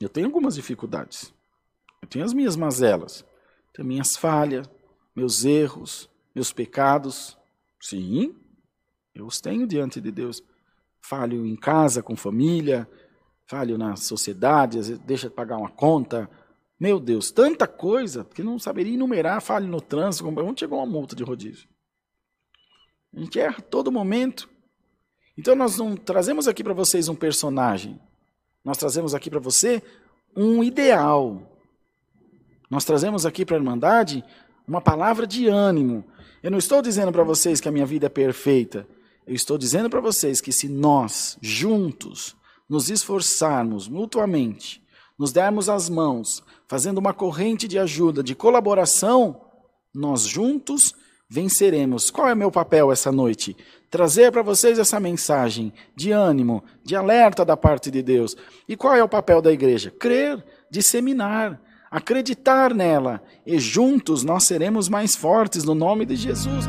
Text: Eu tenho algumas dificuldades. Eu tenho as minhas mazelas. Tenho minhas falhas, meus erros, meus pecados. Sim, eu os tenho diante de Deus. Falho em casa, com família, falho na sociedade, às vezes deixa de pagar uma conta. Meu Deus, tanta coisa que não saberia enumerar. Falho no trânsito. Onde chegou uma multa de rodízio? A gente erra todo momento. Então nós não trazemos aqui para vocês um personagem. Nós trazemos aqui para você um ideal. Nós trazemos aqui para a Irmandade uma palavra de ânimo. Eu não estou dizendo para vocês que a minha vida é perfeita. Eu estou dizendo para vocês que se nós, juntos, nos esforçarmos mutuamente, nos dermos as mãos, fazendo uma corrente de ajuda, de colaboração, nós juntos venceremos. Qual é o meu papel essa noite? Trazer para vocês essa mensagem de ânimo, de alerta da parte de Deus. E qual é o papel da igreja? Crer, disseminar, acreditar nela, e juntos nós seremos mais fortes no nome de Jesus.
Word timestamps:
Eu 0.00 0.08
tenho 0.08 0.26
algumas 0.26 0.54
dificuldades. 0.54 1.32
Eu 2.00 2.08
tenho 2.08 2.24
as 2.24 2.32
minhas 2.32 2.56
mazelas. 2.56 3.24
Tenho 3.72 3.86
minhas 3.86 4.16
falhas, 4.16 4.68
meus 5.14 5.44
erros, 5.44 6.08
meus 6.34 6.52
pecados. 6.52 7.36
Sim, 7.80 8.34
eu 9.14 9.26
os 9.26 9.40
tenho 9.40 9.66
diante 9.66 10.00
de 10.00 10.10
Deus. 10.10 10.42
Falho 11.00 11.46
em 11.46 11.56
casa, 11.56 12.02
com 12.02 12.16
família, 12.16 12.88
falho 13.46 13.78
na 13.78 13.96
sociedade, 13.96 14.78
às 14.78 14.88
vezes 14.88 15.02
deixa 15.04 15.28
de 15.28 15.34
pagar 15.34 15.56
uma 15.56 15.70
conta. 15.70 16.30
Meu 16.78 17.00
Deus, 17.00 17.30
tanta 17.30 17.66
coisa 17.66 18.24
que 18.24 18.42
não 18.42 18.58
saberia 18.58 18.94
enumerar. 18.94 19.40
Falho 19.40 19.66
no 19.66 19.80
trânsito. 19.80 20.28
Onde 20.28 20.60
chegou 20.60 20.78
uma 20.78 20.86
multa 20.86 21.16
de 21.16 21.24
rodízio? 21.24 21.68
A 23.14 23.20
gente 23.20 23.40
erra 23.40 23.60
todo 23.60 23.90
momento. 23.90 24.48
Então 25.36 25.54
nós 25.56 25.78
não 25.78 25.96
trazemos 25.96 26.46
aqui 26.46 26.62
para 26.62 26.74
vocês 26.74 27.08
um 27.08 27.14
personagem. 27.14 28.00
Nós 28.68 28.76
trazemos 28.76 29.14
aqui 29.14 29.30
para 29.30 29.40
você 29.40 29.82
um 30.36 30.62
ideal. 30.62 31.40
Nós 32.68 32.84
trazemos 32.84 33.24
aqui 33.24 33.42
para 33.42 33.56
a 33.56 33.58
Irmandade 33.58 34.22
uma 34.66 34.78
palavra 34.78 35.26
de 35.26 35.48
ânimo. 35.48 36.04
Eu 36.42 36.50
não 36.50 36.58
estou 36.58 36.82
dizendo 36.82 37.10
para 37.10 37.24
vocês 37.24 37.62
que 37.62 37.68
a 37.70 37.72
minha 37.72 37.86
vida 37.86 38.04
é 38.04 38.10
perfeita. 38.10 38.86
Eu 39.26 39.34
estou 39.34 39.56
dizendo 39.56 39.88
para 39.88 40.02
vocês 40.02 40.42
que 40.42 40.52
se 40.52 40.68
nós, 40.68 41.38
juntos, 41.40 42.36
nos 42.68 42.90
esforçarmos 42.90 43.88
mutuamente, 43.88 44.82
nos 45.18 45.32
dermos 45.32 45.70
as 45.70 45.88
mãos, 45.88 46.42
fazendo 46.68 46.98
uma 46.98 47.14
corrente 47.14 47.66
de 47.66 47.78
ajuda, 47.78 48.22
de 48.22 48.34
colaboração, 48.34 49.40
nós 49.94 50.24
juntos 50.24 50.94
venceremos. 51.26 52.10
Qual 52.10 52.28
é 52.28 52.34
o 52.34 52.36
meu 52.36 52.50
papel 52.50 52.92
essa 52.92 53.10
noite? 53.10 53.56
Trazer 53.90 54.30
para 54.30 54.42
vocês 54.42 54.78
essa 54.78 55.00
mensagem 55.00 55.72
de 55.96 56.12
ânimo, 56.12 56.62
de 56.84 56.94
alerta 56.94 57.42
da 57.44 57.56
parte 57.56 57.90
de 57.90 58.02
Deus. 58.02 58.36
E 58.68 58.76
qual 58.76 58.94
é 58.94 59.02
o 59.02 59.08
papel 59.08 59.40
da 59.40 59.50
igreja? 59.50 59.90
Crer, 59.90 60.44
disseminar, 60.70 61.58
acreditar 61.90 62.74
nela, 62.74 63.22
e 63.46 63.58
juntos 63.58 64.22
nós 64.22 64.44
seremos 64.44 64.90
mais 64.90 65.16
fortes 65.16 65.64
no 65.64 65.74
nome 65.74 66.04
de 66.04 66.16
Jesus. 66.16 66.66